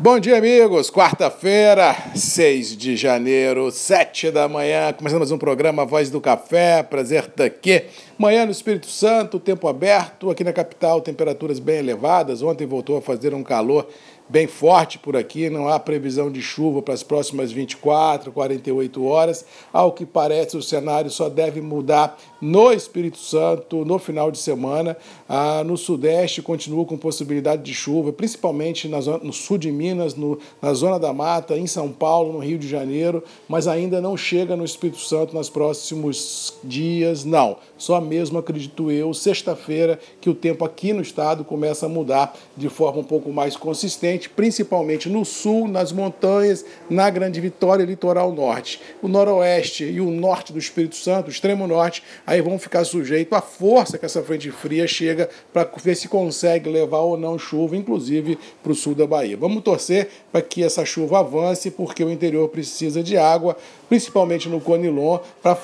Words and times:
Bom 0.00 0.20
dia, 0.20 0.38
amigos. 0.38 0.92
Quarta-feira, 0.92 1.92
6 2.14 2.76
de 2.76 2.96
janeiro, 2.96 3.68
7 3.68 4.30
da 4.30 4.46
manhã. 4.46 4.92
Começando 4.92 5.18
mais 5.18 5.32
um 5.32 5.38
programa 5.38 5.84
Voz 5.84 6.08
do 6.08 6.20
Café. 6.20 6.84
Prazer 6.84 7.24
estar 7.24 7.42
aqui. 7.42 7.84
Manhã 8.16 8.46
no 8.46 8.52
Espírito 8.52 8.86
Santo, 8.86 9.40
tempo 9.40 9.66
aberto. 9.66 10.30
Aqui 10.30 10.44
na 10.44 10.52
capital, 10.52 11.00
temperaturas 11.00 11.58
bem 11.58 11.78
elevadas. 11.78 12.42
Ontem 12.42 12.64
voltou 12.64 12.96
a 12.96 13.02
fazer 13.02 13.34
um 13.34 13.42
calor 13.42 13.88
bem 14.28 14.46
forte 14.46 14.98
por 14.98 15.16
aqui, 15.16 15.48
não 15.48 15.68
há 15.68 15.78
previsão 15.80 16.30
de 16.30 16.42
chuva 16.42 16.82
para 16.82 16.92
as 16.92 17.02
próximas 17.02 17.50
24, 17.50 18.30
48 18.30 19.04
horas. 19.04 19.44
Ao 19.72 19.92
que 19.92 20.04
parece, 20.04 20.56
o 20.56 20.62
cenário 20.62 21.10
só 21.10 21.28
deve 21.28 21.60
mudar 21.60 22.18
no 22.40 22.72
Espírito 22.72 23.18
Santo 23.18 23.84
no 23.84 23.98
final 23.98 24.30
de 24.30 24.38
semana. 24.38 24.96
Ah, 25.28 25.62
no 25.64 25.76
Sudeste 25.76 26.40
continua 26.40 26.84
com 26.84 26.96
possibilidade 26.96 27.62
de 27.62 27.74
chuva, 27.74 28.12
principalmente 28.12 28.88
na 28.88 29.00
zona, 29.00 29.18
no 29.24 29.32
sul 29.32 29.58
de 29.58 29.70
Minas, 29.70 30.14
no, 30.14 30.38
na 30.62 30.72
Zona 30.72 30.98
da 30.98 31.12
Mata, 31.12 31.56
em 31.56 31.66
São 31.66 31.90
Paulo, 31.90 32.32
no 32.32 32.38
Rio 32.38 32.58
de 32.58 32.68
Janeiro, 32.68 33.22
mas 33.48 33.66
ainda 33.66 34.00
não 34.00 34.16
chega 34.16 34.56
no 34.56 34.64
Espírito 34.64 35.00
Santo 35.00 35.34
nos 35.34 35.50
próximos 35.50 36.54
dias, 36.62 37.24
não. 37.24 37.56
Só 37.76 38.00
mesmo, 38.00 38.38
acredito 38.38 38.90
eu, 38.90 39.12
sexta-feira, 39.12 39.98
que 40.20 40.30
o 40.30 40.34
tempo 40.34 40.64
aqui 40.64 40.92
no 40.92 41.02
estado 41.02 41.44
começa 41.44 41.86
a 41.86 41.88
mudar 41.88 42.34
de 42.56 42.68
forma 42.68 43.00
um 43.00 43.04
pouco 43.04 43.32
mais 43.32 43.56
consistente 43.56 44.28
principalmente 44.28 45.08
no 45.08 45.24
sul, 45.24 45.68
nas 45.68 45.92
montanhas, 45.92 46.64
na 46.88 47.08
Grande 47.10 47.40
Vitória, 47.40 47.84
litoral 47.84 48.32
norte. 48.32 48.80
O 49.02 49.08
noroeste 49.08 49.84
e 49.84 50.00
o 50.00 50.10
norte 50.10 50.52
do 50.52 50.58
Espírito 50.58 50.96
Santo, 50.96 51.28
o 51.28 51.30
extremo 51.30 51.66
norte, 51.66 52.02
aí 52.28 52.42
vão 52.42 52.58
ficar 52.58 52.84
sujeitos 52.84 53.32
à 53.32 53.40
força 53.40 53.96
que 53.96 54.04
essa 54.04 54.22
frente 54.22 54.50
fria 54.50 54.86
chega 54.86 55.30
para 55.50 55.66
ver 55.82 55.94
se 55.94 56.08
consegue 56.08 56.68
levar 56.68 56.98
ou 56.98 57.16
não 57.16 57.38
chuva, 57.38 57.74
inclusive 57.74 58.38
para 58.62 58.70
o 58.70 58.74
sul 58.74 58.94
da 58.94 59.06
Bahia. 59.06 59.34
Vamos 59.34 59.62
torcer 59.62 60.10
para 60.30 60.42
que 60.42 60.62
essa 60.62 60.84
chuva 60.84 61.20
avance, 61.20 61.70
porque 61.70 62.04
o 62.04 62.10
interior 62.10 62.46
precisa 62.50 63.02
de 63.02 63.16
água, 63.16 63.56
principalmente 63.88 64.46
no 64.46 64.60
Conilon, 64.60 65.20
para 65.42 65.56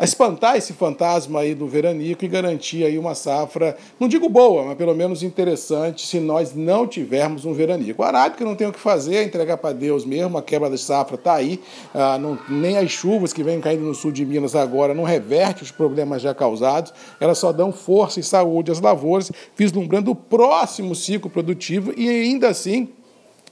espantar 0.00 0.56
esse 0.56 0.72
fantasma 0.72 1.40
aí 1.40 1.54
do 1.54 1.68
veranico 1.68 2.24
e 2.24 2.28
garantir 2.28 2.84
aí 2.84 2.98
uma 2.98 3.14
safra, 3.14 3.76
não 4.00 4.08
digo 4.08 4.28
boa, 4.28 4.64
mas 4.64 4.76
pelo 4.76 4.96
menos 4.96 5.22
interessante, 5.22 6.04
se 6.04 6.18
nós 6.18 6.52
não 6.56 6.88
tivermos 6.88 7.44
um 7.44 7.52
veranico 7.52 8.02
o 8.02 8.04
arábica 8.04 8.44
não 8.44 8.56
tem 8.56 8.66
o 8.66 8.72
que 8.72 8.80
fazer, 8.80 9.22
entregar 9.22 9.58
para 9.58 9.72
Deus 9.72 10.04
mesmo, 10.04 10.36
a 10.36 10.42
quebra 10.42 10.68
da 10.68 10.76
safra 10.76 11.14
está 11.14 11.34
aí, 11.34 11.60
ah, 11.94 12.18
não, 12.18 12.36
nem 12.48 12.78
as 12.78 12.90
chuvas 12.90 13.32
que 13.32 13.44
vêm 13.44 13.60
caindo 13.60 13.84
no 13.84 13.94
sul 13.94 14.10
de 14.10 14.24
Minas 14.24 14.56
agora 14.56 14.92
não 14.92 15.04
reverte 15.04 15.62
os 15.62 15.70
problemas 15.84 16.22
já 16.22 16.34
causados, 16.34 16.94
elas 17.20 17.36
só 17.36 17.52
dão 17.52 17.70
força 17.70 18.18
e 18.18 18.22
saúde 18.22 18.72
às 18.72 18.80
lavouras, 18.80 19.30
vislumbrando 19.54 20.10
o 20.10 20.14
próximo 20.14 20.94
ciclo 20.94 21.28
produtivo 21.28 21.92
e 21.94 22.08
ainda 22.08 22.48
assim 22.48 22.88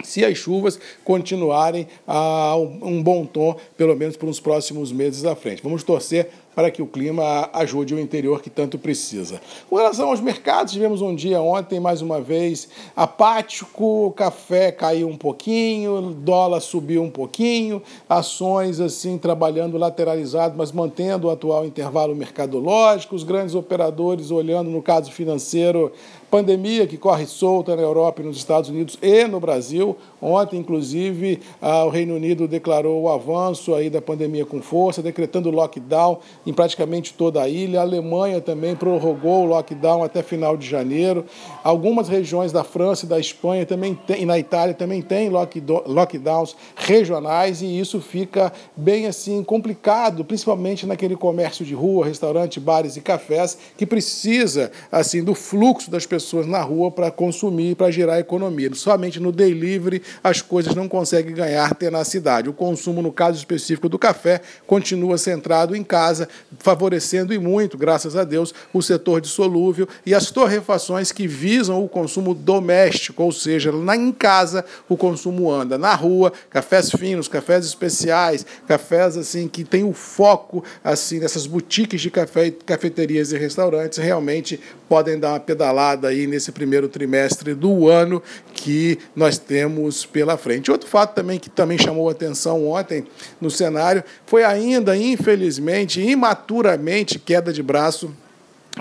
se 0.03 0.25
as 0.25 0.39
chuvas 0.39 0.81
continuarem 1.05 1.87
a 2.07 2.57
um 2.57 3.03
bom 3.03 3.27
tom, 3.27 3.55
pelo 3.77 3.95
menos 3.95 4.17
por 4.17 4.27
uns 4.27 4.41
próximos 4.41 4.91
meses 4.91 5.27
à 5.27 5.37
frente. 5.37 5.63
Vamos 5.63 5.83
torcer 5.83 6.31
para 6.55 6.71
que 6.71 6.83
o 6.83 6.87
clima 6.87 7.49
ajude 7.53 7.95
o 7.95 8.01
interior 8.01 8.43
que 8.43 8.51
tanto 8.51 8.79
precisa. 8.79 9.41
Com 9.69 9.77
relação 9.77 10.11
aos 10.11 10.21
mercados, 10.21 10.73
tivemos 10.73 11.01
um 11.01 11.15
dia 11.15 11.41
ontem, 11.41 11.81
mais 11.81 12.03
uma 12.03 12.21
vez, 12.21 12.69
apático, 12.95 14.13
café 14.17 14.71
caiu 14.71 15.09
um 15.09 15.17
pouquinho, 15.17 16.13
dólar 16.13 16.61
subiu 16.61 17.03
um 17.03 17.11
pouquinho, 17.11 17.83
ações 18.09 18.81
assim 18.81 19.19
trabalhando 19.19 19.79
lateralizado, 19.79 20.55
mas 20.57 20.73
mantendo 20.73 21.29
o 21.29 21.31
atual 21.31 21.65
intervalo 21.65 22.15
mercadológico, 22.15 23.15
os 23.15 23.25
grandes 23.25 23.55
operadores 23.55 24.31
olhando 24.31 24.71
no 24.71 24.83
caso 24.83 25.11
financeiro 25.11 25.93
pandemia 26.33 26.87
que 26.87 26.97
corre 26.97 27.27
solta 27.27 27.77
na 27.77 27.83
Europa 27.83 28.23
e 28.23 28.25
nos 28.25 28.39
Estados 28.39 28.71
Unidos 28.71 28.99
e 29.03 29.29
no 29.29 29.39
Brasil. 29.39 29.95
Ontem, 30.19 30.59
inclusive, 30.59 31.41
o 31.61 31.91
Reino 31.91 32.15
Unido 32.15 32.49
declarou 32.49 33.03
o 33.03 33.09
avanço 33.11 33.75
aí 33.75 33.91
da 33.91 34.01
pandemia 34.01 34.47
com 34.47 34.63
força, 34.63 35.03
decretando 35.03 35.51
lockdown 35.51 36.21
em 36.47 36.53
praticamente 36.53 37.15
toda 37.15 37.43
a 37.43 37.49
ilha. 37.49 37.81
A 37.81 37.83
Alemanha 37.83 38.41
também 38.41 38.75
prorrogou 38.75 39.45
o 39.45 39.47
lockdown 39.47 40.03
até 40.03 40.23
final 40.23 40.57
de 40.57 40.69
janeiro. 40.69 41.25
Algumas 41.63 42.09
regiões 42.09 42.53
da 42.53 42.65
França 42.65 43.05
e 43.07 43.09
da 43.09 43.19
Espanha 43.19 43.65
também 43.65 43.95
tem, 43.95 44.23
e 44.23 44.27
na 44.27 44.39
Itália 44.39 44.75
também 44.75 45.03
tem 45.03 45.31
lockdowns 45.31 46.57
regionais 46.77 47.63
e 47.63 47.79
isso 47.79 48.01
fica 48.01 48.53
bem 48.77 49.07
assim 49.07 49.43
complicado, 49.43 50.25
principalmente 50.25 50.87
naquele 50.87 51.17
comércio 51.17 51.65
de 51.65 51.75
rua, 51.75 52.07
restaurante, 52.07 52.59
bares 52.59 52.97
e 52.97 53.01
cafés 53.01 53.57
que 53.77 53.87
precisa 53.87 54.71
assim 54.91 55.23
do 55.23 55.35
fluxo 55.35 55.91
das 55.91 56.07
pessoas 56.07 56.47
na 56.47 56.61
rua 56.61 56.91
para 56.91 57.11
consumir, 57.11 57.77
para 57.77 57.91
gerar 57.91 58.19
economia. 58.19 58.71
Somente 58.75 59.21
no 59.21 59.33
delivery 59.33 60.03
as 60.23 60.41
coisas 60.41 60.75
não 60.75 60.89
conseguem 60.89 61.35
ganhar 61.35 61.75
tenacidade. 61.75 62.49
O 62.49 62.53
consumo, 62.53 63.03
no 63.03 63.13
caso 63.13 63.39
específico 63.39 63.89
do 63.89 63.99
café, 63.99 64.41
continua 64.67 65.19
centrado 65.19 65.75
em 65.77 65.83
casa, 65.83 66.29
favorecendo 66.59 67.33
e 67.33 67.39
muito, 67.39 67.77
graças 67.77 68.17
a 68.17 68.25
Deus, 68.25 68.55
o 68.73 68.83
setor 68.83 69.21
de 69.21 69.29
solúvel 69.29 69.89
e 70.05 70.15
as 70.15 70.31
torrefações 70.31 71.13
que 71.13 71.27
visam 71.27 71.83
o 71.85 71.89
consumo 71.89 72.35
doméstico, 72.35 73.23
ou 73.23 73.33
seja, 73.33 73.73
lá 73.73 73.97
em 73.97 74.13
casa 74.13 74.65
o 74.89 74.97
consumo 74.97 75.51
anda. 75.51 75.79
Na 75.79 75.95
rua, 75.95 76.33
cafés 76.51 76.91
finos, 76.91 77.29
cafés 77.29 77.65
especiais, 77.65 78.47
cafés 78.67 79.17
assim 79.17 79.49
que 79.49 79.65
tem 79.65 79.85
o 79.85 79.93
foco 79.93 80.65
assim 80.83 81.19
nessas 81.19 81.47
boutiques 81.47 82.01
de 82.01 82.11
café, 82.11 82.51
cafeterias 82.51 83.33
e 83.33 83.39
restaurantes 83.39 83.99
realmente 83.99 84.61
podem 84.89 85.19
dar 85.19 85.31
uma 85.31 85.41
pedalada 85.41 86.09
aí 86.09 86.27
nesse 86.27 86.53
primeiro 86.53 86.89
trimestre 86.89 87.55
do 87.55 87.89
ano 87.89 88.23
que 88.53 88.99
nós 89.17 89.39
temos 89.39 90.05
pela 90.05 90.37
frente. 90.37 90.71
Outro 90.71 90.89
fato 90.89 91.15
também 91.15 91.39
que 91.39 91.49
também 91.49 91.79
chamou 91.79 92.09
atenção 92.09 92.69
ontem 92.69 93.05
no 93.41 93.51
cenário 93.51 94.05
foi 94.27 94.45
ainda, 94.45 94.97
infelizmente, 94.97 96.01
imaturamente, 96.23 97.19
queda 97.19 97.53
de 97.53 97.63
braço 97.65 98.15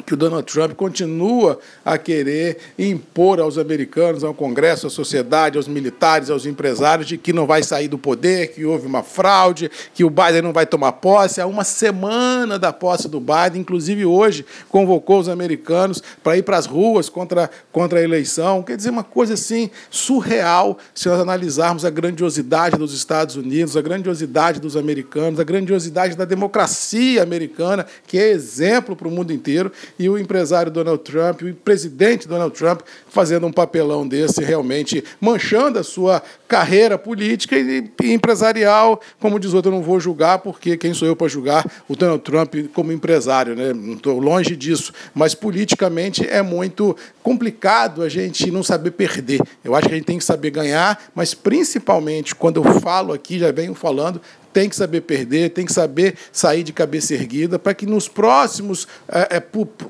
que 0.05 0.13
o 0.13 0.17
Donald 0.17 0.45
Trump 0.51 0.73
continua 0.73 1.59
a 1.83 1.97
querer 1.97 2.57
impor 2.79 3.41
aos 3.41 3.57
americanos, 3.57 4.23
ao 4.23 4.33
Congresso, 4.33 4.87
à 4.87 4.89
sociedade, 4.89 5.57
aos 5.57 5.67
militares, 5.67 6.29
aos 6.29 6.45
empresários, 6.45 7.07
de 7.07 7.17
que 7.17 7.33
não 7.33 7.45
vai 7.45 7.61
sair 7.61 7.89
do 7.89 7.97
poder, 7.97 8.53
que 8.53 8.63
houve 8.63 8.87
uma 8.87 9.03
fraude, 9.03 9.69
que 9.93 10.05
o 10.05 10.09
Biden 10.09 10.43
não 10.43 10.53
vai 10.53 10.65
tomar 10.65 10.93
posse. 10.93 11.41
Há 11.41 11.45
uma 11.45 11.65
semana 11.65 12.57
da 12.57 12.71
posse 12.71 13.09
do 13.09 13.19
Biden, 13.19 13.61
inclusive 13.61 14.05
hoje, 14.05 14.45
convocou 14.69 15.19
os 15.19 15.27
americanos 15.27 16.01
para 16.23 16.37
ir 16.37 16.43
para 16.43 16.57
as 16.57 16.65
ruas 16.65 17.09
contra, 17.09 17.49
contra 17.69 17.99
a 17.99 18.03
eleição. 18.03 18.63
Quer 18.63 18.77
dizer, 18.77 18.91
uma 18.91 19.03
coisa 19.03 19.33
assim 19.33 19.69
surreal 19.89 20.77
se 20.95 21.09
nós 21.09 21.19
analisarmos 21.19 21.83
a 21.83 21.89
grandiosidade 21.89 22.77
dos 22.77 22.93
Estados 22.93 23.35
Unidos, 23.35 23.75
a 23.75 23.81
grandiosidade 23.81 24.61
dos 24.61 24.77
americanos, 24.77 25.37
a 25.37 25.43
grandiosidade 25.43 26.15
da 26.15 26.23
democracia 26.23 27.21
americana, 27.21 27.85
que 28.07 28.17
é 28.17 28.29
exemplo 28.29 28.95
para 28.95 29.07
o 29.09 29.11
mundo 29.11 29.33
inteiro 29.33 29.69
e 29.97 30.09
o 30.09 30.17
empresário 30.17 30.71
Donald 30.71 31.03
Trump, 31.03 31.41
o 31.41 31.53
presidente 31.53 32.27
Donald 32.27 32.55
Trump, 32.55 32.81
fazendo 33.07 33.47
um 33.47 33.51
papelão 33.51 34.07
desse, 34.07 34.43
realmente 34.43 35.03
manchando 35.19 35.79
a 35.79 35.83
sua 35.83 36.21
carreira 36.47 36.97
política 36.97 37.57
e, 37.57 37.91
empresarial. 38.03 38.99
Como 39.19 39.39
diz 39.39 39.53
outro, 39.53 39.71
eu 39.71 39.75
não 39.75 39.83
vou 39.83 39.99
julgar, 39.99 40.39
porque 40.39 40.77
quem 40.77 40.93
sou 40.93 41.07
eu 41.07 41.15
para 41.15 41.27
julgar 41.27 41.65
o 41.87 41.95
Donald 41.95 42.23
Trump 42.23 42.55
como 42.73 42.91
empresário? 42.91 43.55
Né? 43.55 43.73
Não 43.73 43.93
estou 43.93 44.19
longe 44.19 44.55
disso, 44.55 44.93
mas 45.13 45.33
politicamente 45.33 46.27
é 46.27 46.41
muito 46.41 46.95
complicado 47.23 48.03
a 48.03 48.09
gente 48.09 48.51
não 48.51 48.63
saber 48.63 48.91
perder. 48.91 49.41
Eu 49.63 49.75
acho 49.75 49.87
que 49.87 49.93
a 49.93 49.97
gente 49.97 50.05
tem 50.05 50.17
que 50.17 50.23
saber 50.23 50.51
ganhar, 50.51 51.01
mas 51.15 51.33
principalmente 51.33 52.35
quando 52.35 52.63
eu 52.63 52.79
falo 52.79 53.13
aqui, 53.13 53.39
já 53.39 53.51
venho 53.51 53.73
falando, 53.73 54.21
tem 54.53 54.69
que 54.69 54.75
saber 54.75 55.01
perder, 55.01 55.49
tem 55.49 55.65
que 55.65 55.73
saber 55.73 56.15
sair 56.31 56.63
de 56.63 56.73
cabeça 56.73 57.13
erguida, 57.13 57.57
para 57.57 57.73
que 57.73 57.85
nos 57.85 58.07
próximos, 58.07 58.87
é, 59.07 59.37
é, 59.37 59.43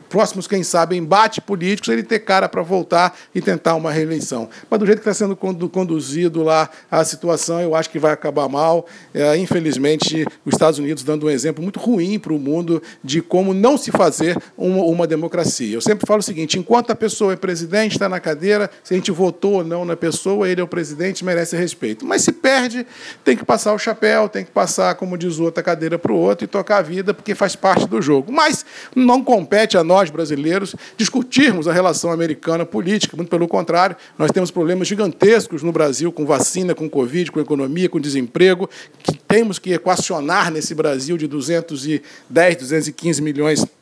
próximos, 0.10 0.48
quem 0.48 0.64
sabe, 0.64 0.96
embates 0.96 1.40
políticos, 1.40 1.90
ele 1.90 2.04
ter 2.04 2.20
cara 2.20 2.48
para 2.48 2.62
voltar 2.62 3.18
e 3.34 3.42
tentar 3.42 3.76
uma 3.76 3.92
reeleição. 3.92 4.50
Mas 4.70 4.80
do 4.80 4.86
jeito 4.86 5.02
que 5.02 5.10
está 5.10 5.14
sendo 5.14 5.36
conduzido 5.36 6.44
lá 6.44 6.70
a 6.90 7.04
situação, 7.04 7.62
eu 7.62 7.76
acho 7.76 7.90
que 7.90 8.00
vai 8.00 8.12
acabar 8.12 8.48
mal. 8.48 8.86
É, 9.14 9.36
infelizmente, 9.38 10.26
os 10.46 10.54
Estados 10.54 10.80
Unidos 10.80 11.04
dando 11.04 11.26
um 11.26 11.30
exemplo 11.30 11.64
muito 11.64 11.80
ruim 11.80 12.20
para 12.20 12.34
o 12.34 12.40
mundo 12.40 12.82
de 13.04 13.22
como 13.22 13.54
não 13.54 13.78
se 13.78 13.92
fazer 13.92 14.38
uma, 14.58 14.84
uma 14.84 15.08
democracia. 15.08 15.76
Eu 15.76 15.82
sempre 15.82 16.06
falo 16.08 16.20
o 16.20 16.24
seguinte: 16.24 16.58
enquanto 16.60 16.92
a 16.92 16.96
pessoa 16.96 17.34
é 17.34 17.36
presidente, 17.36 17.94
está 17.94 18.08
na 18.08 18.20
cadeira, 18.20 18.70
se 18.84 18.94
a 18.94 18.98
gente 18.98 19.12
votou 19.12 19.56
ou 19.56 19.64
não 19.64 19.86
na 19.86 19.96
pessoa, 19.96 20.48
ele 20.48 20.62
é 20.62 20.64
o 20.64 20.68
presidente, 20.68 21.26
merece 21.26 21.56
respeito. 21.56 22.06
Mas 22.06 22.22
se 22.24 22.32
perde, 22.32 22.86
tem 23.24 23.36
que 23.36 23.46
passar 23.46 23.74
o 23.74 23.80
chapéu, 23.80 24.30
tem 24.30 24.46
que 24.46 24.51
que 24.52 24.54
passar, 24.54 24.94
como 24.96 25.18
diz 25.18 25.40
o 25.40 25.44
outro, 25.44 25.62
a 25.62 25.64
cadeira 25.64 25.98
para 25.98 26.12
o 26.12 26.16
outro 26.16 26.44
e 26.44 26.48
tocar 26.48 26.78
a 26.78 26.82
vida, 26.82 27.14
porque 27.14 27.34
faz 27.34 27.56
parte 27.56 27.88
do 27.88 28.02
jogo. 28.02 28.32
Mas 28.32 28.66
não 28.94 29.24
compete 29.24 29.78
a 29.78 29.84
nós, 29.84 30.10
brasileiros, 30.10 30.76
discutirmos 30.98 31.68
a 31.68 31.74
relação 31.74 32.12
americana 32.12 32.66
política. 32.66 33.16
Muito 33.16 33.30
pelo 33.30 33.48
contrário, 33.48 33.96
nós 34.18 34.30
temos 34.32 34.52
problemas 34.52 34.88
gigantescos 34.88 35.64
no 35.64 35.72
Brasil 35.72 36.12
com 36.12 36.26
vacina, 36.26 36.76
com 36.76 36.90
Covid, 36.90 37.32
com 37.32 37.40
economia, 37.40 37.90
com 37.90 38.00
desemprego, 38.00 38.70
que 39.02 39.18
temos 39.18 39.58
que 39.58 39.74
equacionar 39.74 40.52
nesse 40.52 40.76
Brasil 40.76 41.18
de 41.18 41.28
210, 41.28 42.56
215 42.58 43.22
milhões 43.22 43.60
de 43.60 43.81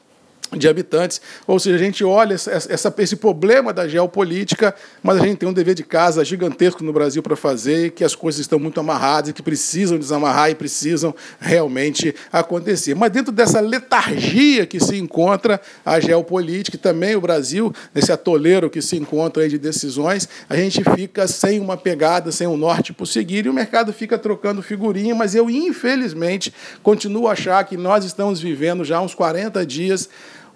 habitantes, 0.68 1.22
ou 1.46 1.60
seja, 1.60 1.75
a 1.75 1.80
gente 1.80 2.04
olha 2.04 2.34
essa, 2.34 2.94
esse 2.98 3.16
problema 3.16 3.72
da 3.72 3.88
geopolítica, 3.88 4.74
mas 5.04 5.18
a 5.18 5.25
gente 5.25 5.38
tem 5.38 5.50
um 5.50 5.54
dever 5.54 5.75
de 5.75 5.84
casa 5.84 6.24
gigantesco 6.25 6.84
no 6.84 6.92
Brasil 6.92 7.22
para 7.22 7.36
fazer, 7.36 7.92
que 7.92 8.04
as 8.04 8.16
coisas 8.16 8.42
estão 8.42 8.57
muito 8.57 8.80
amarradas 8.80 9.30
e 9.30 9.34
que 9.34 9.44
precisam 9.44 9.98
desamarrar 9.98 10.50
e 10.50 10.56
precisam 10.56 11.13
realmente 11.40 12.16
acontecer. 12.31 12.96
Mas 12.96 13.12
dentro 13.12 13.31
dessa 13.31 13.60
letargia 13.60 14.66
que 14.66 14.80
se 14.80 14.98
encontra 14.98 15.62
a 15.86 16.00
geopolítica 16.00 16.78
e 16.78 16.80
também 16.80 17.16
o 17.16 17.22
Brasil, 17.22 17.74
nesse 17.94 18.12
atoleiro 18.12 18.69
que 18.69 18.81
se 18.81 18.95
encontra 18.95 19.48
de 19.48 19.57
decisões, 19.57 20.28
a 20.50 20.56
gente 20.56 20.84
fica 20.95 21.28
sem 21.28 21.60
uma 21.60 21.78
pegada, 21.78 22.31
sem 22.31 22.48
um 22.48 22.57
norte 22.57 22.92
por 22.94 23.06
seguir 23.06 23.45
e 23.45 23.50
o 23.50 23.54
mercado 23.54 23.94
fica 23.94 24.18
trocando 24.18 24.62
figurinha, 24.62 25.13
mas 25.13 25.36
eu, 25.36 25.50
infelizmente, 25.50 26.54
continuo 26.81 27.28
a 27.28 27.34
achar 27.34 27.63
que 27.63 27.78
nós 27.78 28.04
estamos 28.04 28.40
vivendo 28.40 28.84
já 28.84 29.00
uns 29.02 29.13
40 29.13 29.66
dias 29.66 30.10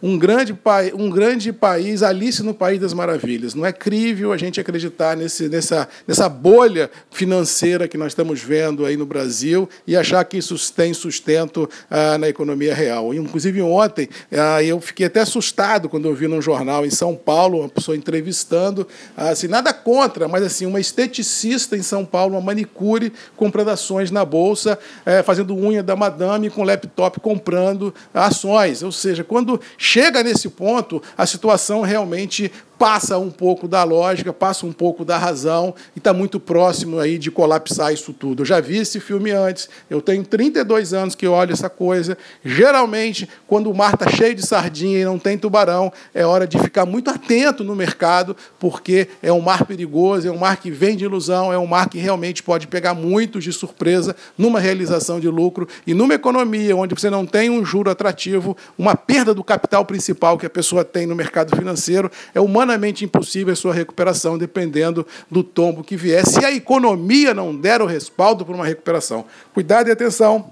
um 0.06 0.18
grande, 0.18 0.54
um 0.96 1.10
grande 1.10 1.54
país, 1.54 2.04
Alice 2.04 2.44
no 2.44 2.54
País 2.54 2.78
das 2.78 2.94
Maravilhas. 2.94 3.56
Não 3.56 3.66
é 3.66 3.72
crível 3.72 4.34
a 4.34 4.38
gente 4.38 4.60
acreditar 4.60 5.16
nesse, 5.16 5.48
nessa, 5.48 5.88
nessa 6.06 6.28
bolha 6.28 6.92
financeira 7.10 7.88
que 7.88 7.98
nós 7.98 8.12
estamos 8.12 8.42
vendo 8.42 8.86
aí 8.86 8.98
no 8.98 9.06
Brasil 9.06 9.70
e 9.88 9.96
achar 9.96 10.22
que 10.26 10.38
isso 10.38 10.58
tem 10.74 10.94
sustento 10.94 11.70
ah, 11.90 12.18
na 12.18 12.28
economia 12.28 12.76
real. 12.76 13.14
Inclusive, 13.14 13.62
ontem, 13.62 14.10
ah, 14.34 14.62
eu 14.62 14.82
fiquei 14.82 15.06
até 15.06 15.22
assustado 15.22 15.88
quando 15.88 16.06
eu 16.06 16.14
vi 16.14 16.28
num 16.28 16.42
jornal 16.42 16.86
em 16.86 16.90
São 16.90 17.16
Paulo, 17.16 17.62
uma 17.62 17.70
pessoa 17.70 17.96
entrevistando, 17.96 18.86
ah, 19.16 19.30
assim, 19.30 19.48
nada 19.48 19.72
contra, 19.72 20.28
mas 20.28 20.44
assim, 20.44 20.66
uma 20.66 20.82
esteticista 20.82 21.78
em 21.78 21.82
São 21.82 22.04
Paulo, 22.04 22.36
uma 22.36 22.42
manicure, 22.42 23.14
comprando 23.38 23.70
ações 23.70 24.12
na 24.12 24.26
Bolsa, 24.26 24.78
eh, 25.06 25.24
fazendo 25.24 25.56
unha 25.56 25.82
da 25.82 25.96
madame 25.96 26.50
com 26.50 26.62
laptop 26.62 27.22
comprando 27.22 27.94
ações. 28.14 28.84
Ou 28.84 28.92
seja, 28.92 29.24
quando 29.24 29.62
chega 29.94 30.24
nesse 30.24 30.50
ponto, 30.50 31.04
a 31.16 31.24
situação 31.24 31.82
realmente 31.82 32.52
passa 32.78 33.18
um 33.18 33.30
pouco 33.30 33.68
da 33.68 33.84
lógica, 33.84 34.34
passa 34.34 34.66
um 34.66 34.72
pouco 34.72 35.06
da 35.06 35.18
razão 35.18 35.74
e 35.96 36.00
está 36.00 36.14
muito 36.14 36.40
próximo 36.40 37.00
aí 37.00 37.18
de 37.18 37.32
colapsar 37.32 37.94
isso 37.94 38.12
tudo. 38.14 38.42
Eu 38.42 38.46
já 38.46 38.60
vi 38.60 38.78
esse 38.78 39.00
filme 39.00 39.32
antes, 39.32 39.70
eu 39.90 40.02
tenho 40.02 40.24
32 40.24 40.94
anos 40.94 41.16
que 41.16 41.28
olho 41.28 41.54
essa 41.54 41.70
coisa. 41.70 42.18
Geralmente, 42.44 43.30
quando 43.48 43.70
o 43.70 43.74
mar 43.74 43.94
está 43.94 44.10
cheio 44.10 44.36
de 44.36 44.46
sardinha 44.46 45.00
e 45.00 45.06
não 45.06 45.20
tem 45.20 45.38
tubarão, 45.38 45.92
é 46.14 46.26
hora 46.26 46.48
de 46.48 46.58
ficar 46.60 46.86
muito 46.86 47.10
atento 47.10 47.64
no 47.64 47.76
mercado, 47.76 48.36
porque 48.60 49.08
é 49.22 49.32
um 49.32 49.42
mar 49.42 49.66
perigoso, 49.66 50.28
é 50.28 50.32
um 50.32 50.38
mar 50.38 50.58
que 50.58 50.72
vem 50.72 50.96
de 50.96 51.06
ilusão, 51.06 51.54
é 51.54 51.58
um 51.58 51.68
mar 51.68 51.88
que 51.88 51.98
realmente 51.98 52.44
pode 52.44 52.68
pegar 52.68 52.94
muitos 52.94 53.44
de 53.44 53.54
surpresa 53.54 54.16
numa 54.38 54.60
realização 54.60 55.20
de 55.20 55.30
lucro 55.30 55.68
e 55.86 55.94
numa 55.94 56.14
economia 56.14 56.76
onde 56.76 56.96
você 56.96 57.10
não 57.10 57.26
tem 57.26 57.50
um 57.50 57.64
juro 57.64 57.90
atrativo, 57.90 58.58
uma 58.78 58.96
perda 58.96 59.34
do 59.34 59.44
capital 59.44 59.86
principal 59.86 60.38
que 60.38 60.46
a 60.46 60.50
pessoa 60.50 60.84
tem 60.84 61.06
no 61.06 61.16
mercado 61.16 61.56
financeiro, 61.56 62.12
é 62.34 62.42
humana 62.42 62.63
humanamente 62.64 63.04
impossível 63.04 63.54
a 63.54 63.56
sua 63.56 63.74
recuperação, 63.74 64.38
dependendo 64.38 65.06
do 65.30 65.44
tombo 65.44 65.84
que 65.84 65.98
vier, 65.98 66.26
se 66.26 66.44
a 66.44 66.52
economia 66.52 67.34
não 67.34 67.56
der 67.56 67.82
o 67.82 67.86
respaldo 67.86 68.46
para 68.46 68.56
uma 68.56 68.66
recuperação. 68.66 69.26
Cuidado 69.54 69.90
e 69.90 69.92
atenção. 69.92 70.52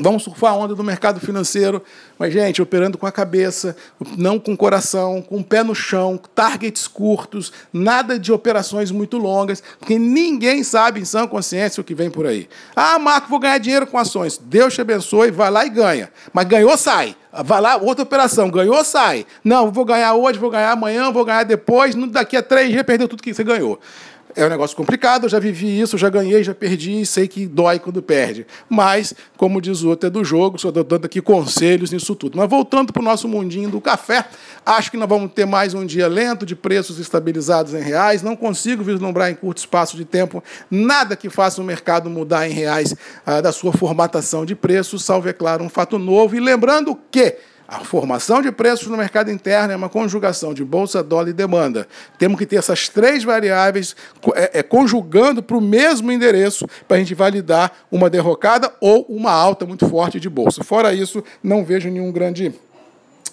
Vamos 0.00 0.24
surfar 0.24 0.52
a 0.52 0.56
onda 0.56 0.74
do 0.74 0.82
mercado 0.82 1.20
financeiro, 1.20 1.80
mas, 2.18 2.32
gente, 2.32 2.60
operando 2.60 2.98
com 2.98 3.06
a 3.06 3.12
cabeça, 3.12 3.76
não 4.18 4.40
com 4.40 4.52
o 4.52 4.56
coração, 4.56 5.22
com 5.22 5.36
o 5.36 5.44
pé 5.44 5.62
no 5.62 5.72
chão, 5.72 6.20
targets 6.34 6.88
curtos, 6.88 7.52
nada 7.72 8.18
de 8.18 8.32
operações 8.32 8.90
muito 8.90 9.16
longas, 9.18 9.62
porque 9.78 9.96
ninguém 9.96 10.64
sabe 10.64 10.98
em 10.98 11.04
sã 11.04 11.28
consciência 11.28 11.80
o 11.80 11.84
que 11.84 11.94
vem 11.94 12.10
por 12.10 12.26
aí. 12.26 12.48
Ah, 12.74 12.98
Marco, 12.98 13.28
vou 13.28 13.38
ganhar 13.38 13.58
dinheiro 13.58 13.86
com 13.86 13.96
ações. 13.96 14.36
Deus 14.36 14.74
te 14.74 14.80
abençoe, 14.80 15.30
vai 15.30 15.48
lá 15.48 15.64
e 15.64 15.70
ganha. 15.70 16.10
Mas 16.32 16.48
ganhou, 16.48 16.76
sai. 16.76 17.14
Vai 17.44 17.60
lá, 17.60 17.76
outra 17.76 18.02
operação, 18.02 18.50
ganhou, 18.50 18.82
sai. 18.84 19.24
Não, 19.44 19.70
vou 19.70 19.84
ganhar 19.84 20.14
hoje, 20.14 20.40
vou 20.40 20.50
ganhar 20.50 20.72
amanhã, 20.72 21.12
vou 21.12 21.24
ganhar 21.24 21.44
depois, 21.44 21.94
daqui 22.10 22.36
a 22.36 22.42
três 22.42 22.70
dias 22.70 22.82
perdeu 22.82 23.06
tudo 23.06 23.22
que 23.22 23.32
você 23.32 23.44
ganhou. 23.44 23.80
É 24.36 24.44
um 24.44 24.48
negócio 24.48 24.76
complicado, 24.76 25.28
já 25.28 25.38
vivi 25.38 25.80
isso, 25.80 25.96
já 25.96 26.08
ganhei, 26.08 26.42
já 26.42 26.52
perdi, 26.52 27.00
e 27.02 27.06
sei 27.06 27.28
que 27.28 27.46
dói 27.46 27.78
quando 27.78 28.02
perde. 28.02 28.44
Mas, 28.68 29.14
como 29.36 29.60
diz 29.60 29.82
o 29.82 29.90
outro, 29.90 30.08
é 30.08 30.10
do 30.10 30.24
jogo, 30.24 30.58
só 30.58 30.72
dando 30.72 31.04
aqui 31.04 31.20
conselhos 31.20 31.92
nisso 31.92 32.16
tudo. 32.16 32.36
Mas 32.36 32.50
voltando 32.50 32.92
para 32.92 33.00
o 33.00 33.04
nosso 33.04 33.28
mundinho 33.28 33.70
do 33.70 33.80
café, 33.80 34.26
acho 34.66 34.90
que 34.90 34.96
nós 34.96 35.08
vamos 35.08 35.32
ter 35.32 35.46
mais 35.46 35.72
um 35.72 35.86
dia 35.86 36.08
lento 36.08 36.44
de 36.44 36.56
preços 36.56 36.98
estabilizados 36.98 37.74
em 37.74 37.80
reais. 37.80 38.22
Não 38.22 38.34
consigo 38.34 38.82
vislumbrar 38.82 39.30
em 39.30 39.34
curto 39.36 39.58
espaço 39.58 39.96
de 39.96 40.04
tempo 40.04 40.42
nada 40.68 41.14
que 41.14 41.30
faça 41.30 41.60
o 41.60 41.64
mercado 41.64 42.10
mudar 42.10 42.48
em 42.48 42.52
reais 42.52 42.92
ah, 43.24 43.40
da 43.40 43.52
sua 43.52 43.72
formatação 43.72 44.44
de 44.44 44.56
preços, 44.56 45.04
salvo, 45.04 45.28
é 45.28 45.32
claro, 45.32 45.62
um 45.62 45.68
fato 45.68 45.96
novo. 45.96 46.34
E 46.34 46.40
lembrando 46.40 46.98
que 47.08 47.36
a 47.66 47.80
formação 47.80 48.42
de 48.42 48.52
preços 48.52 48.88
no 48.88 48.96
mercado 48.96 49.30
interno 49.30 49.72
é 49.72 49.76
uma 49.76 49.88
conjugação 49.88 50.52
de 50.52 50.64
bolsa, 50.64 51.02
dólar 51.02 51.28
e 51.28 51.32
demanda. 51.32 51.88
Temos 52.18 52.38
que 52.38 52.46
ter 52.46 52.56
essas 52.56 52.88
três 52.88 53.24
variáveis 53.24 53.96
é, 54.34 54.60
é, 54.60 54.62
conjugando 54.62 55.42
para 55.42 55.56
o 55.56 55.60
mesmo 55.60 56.12
endereço 56.12 56.66
para 56.86 56.98
a 56.98 57.00
gente 57.00 57.14
validar 57.14 57.72
uma 57.90 58.10
derrocada 58.10 58.72
ou 58.80 59.06
uma 59.08 59.32
alta 59.32 59.64
muito 59.64 59.88
forte 59.88 60.20
de 60.20 60.28
bolsa. 60.28 60.62
Fora 60.62 60.92
isso, 60.92 61.24
não 61.42 61.64
vejo 61.64 61.88
nenhum 61.88 62.12
grande 62.12 62.54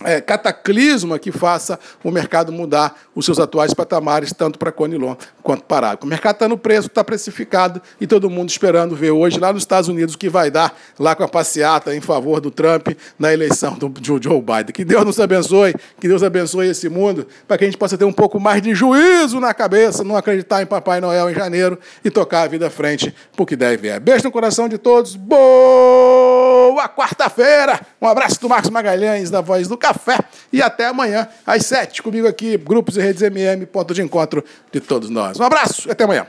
é, 0.05 0.21
cataclisma 0.21 1.19
que 1.19 1.31
faça 1.31 1.79
o 2.03 2.11
mercado 2.11 2.51
mudar 2.51 2.95
os 3.15 3.25
seus 3.25 3.39
atuais 3.39 3.73
patamares, 3.73 4.33
tanto 4.33 4.57
para 4.57 4.71
Conilon 4.71 5.15
quanto 5.43 5.63
para 5.63 5.91
Água. 5.91 6.05
O 6.05 6.07
mercado 6.07 6.35
está 6.35 6.47
no 6.47 6.57
preço, 6.57 6.87
está 6.87 7.03
precificado 7.03 7.81
e 7.99 8.07
todo 8.07 8.29
mundo 8.29 8.49
esperando 8.49 8.95
ver 8.95 9.11
hoje 9.11 9.39
lá 9.39 9.51
nos 9.51 9.63
Estados 9.63 9.89
Unidos 9.89 10.15
o 10.15 10.17
que 10.17 10.29
vai 10.29 10.49
dar 10.49 10.77
lá 10.99 11.15
com 11.15 11.23
a 11.23 11.27
passeata 11.27 11.95
em 11.95 12.01
favor 12.01 12.39
do 12.39 12.51
Trump 12.51 12.89
na 13.17 13.33
eleição 13.33 13.73
do 13.73 13.91
Joe 14.01 14.41
Biden. 14.41 14.73
Que 14.73 14.85
Deus 14.85 15.05
nos 15.05 15.19
abençoe, 15.19 15.73
que 15.99 16.07
Deus 16.07 16.23
abençoe 16.23 16.67
esse 16.67 16.89
mundo, 16.89 17.27
para 17.47 17.57
que 17.57 17.63
a 17.63 17.67
gente 17.67 17.77
possa 17.77 17.97
ter 17.97 18.05
um 18.05 18.13
pouco 18.13 18.39
mais 18.39 18.61
de 18.61 18.73
juízo 18.73 19.39
na 19.39 19.53
cabeça, 19.53 20.03
não 20.03 20.15
acreditar 20.15 20.61
em 20.61 20.65
Papai 20.65 21.01
Noel 21.01 21.29
em 21.29 21.33
janeiro 21.33 21.77
e 22.03 22.09
tocar 22.09 22.43
a 22.43 22.47
vida 22.47 22.67
à 22.67 22.69
frente, 22.69 23.13
porque 23.35 23.55
deve 23.55 23.87
é. 23.87 23.99
Beijo 23.99 24.23
no 24.23 24.31
coração 24.31 24.67
de 24.67 24.77
todos, 24.77 25.15
boa 25.15 25.90
quarta-feira! 26.89 27.79
Um 28.01 28.07
abraço 28.07 28.39
do 28.39 28.49
Marcos 28.49 28.69
Magalhães, 28.69 29.29
da 29.29 29.41
Voz 29.41 29.67
do 29.67 29.77
Café. 29.77 30.17
E 30.51 30.61
até 30.61 30.87
amanhã, 30.87 31.27
às 31.45 31.65
sete, 31.65 32.01
comigo 32.01 32.27
aqui, 32.27 32.57
Grupos 32.57 32.97
e 32.97 33.01
Redes 33.01 33.21
MM, 33.21 33.65
ponto 33.65 33.93
de 33.93 34.01
encontro 34.01 34.43
de 34.71 34.79
todos 34.79 35.09
nós. 35.09 35.39
Um 35.39 35.43
abraço 35.43 35.87
e 35.87 35.91
até 35.91 36.03
amanhã. 36.03 36.25